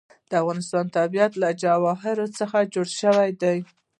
[0.29, 3.57] د افغانستان طبیعت له جواهرات څخه جوړ شوی دی.